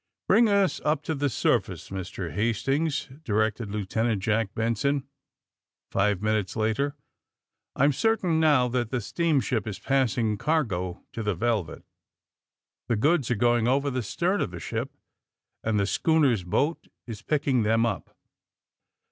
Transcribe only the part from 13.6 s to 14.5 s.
over the stern of